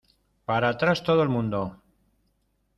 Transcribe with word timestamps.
Para 0.49 0.69
atrás, 0.69 1.03
todo 1.07 1.21
el 1.21 1.29
mundo. 1.29 1.79